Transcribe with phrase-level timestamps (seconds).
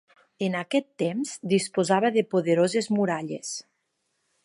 [0.45, 3.57] En aquest temps disposava de poderoses muralles.